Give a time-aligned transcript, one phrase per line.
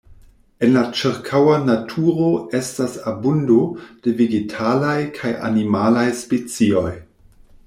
[0.67, 2.29] En la ĉirkaŭa naturo
[2.61, 3.59] estas abundo
[4.07, 6.91] de vegetalaj kaj animalaj specioj.